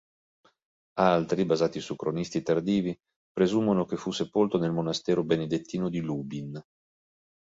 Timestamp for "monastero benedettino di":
4.71-5.99